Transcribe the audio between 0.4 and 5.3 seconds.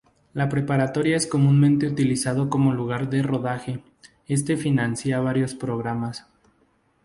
preparatoria es comúnmente utilizado como lugar de rodaje; este financia